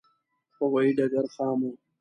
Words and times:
هوایې 0.57 0.91
ډګر 0.97 1.25
خام 1.33 1.59
و. 1.71 1.73